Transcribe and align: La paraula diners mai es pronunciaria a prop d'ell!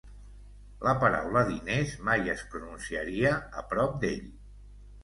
La 0.87 0.93
paraula 1.03 1.43
diners 1.51 1.93
mai 2.09 2.35
es 2.35 2.45
pronunciaria 2.55 3.39
a 3.63 3.67
prop 3.75 3.99
d'ell! 4.07 4.27